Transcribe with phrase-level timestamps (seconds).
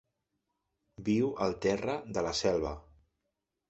[1.11, 2.77] Viu al terra de la selva.